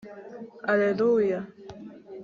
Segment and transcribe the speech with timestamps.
[0.71, 1.39] allelua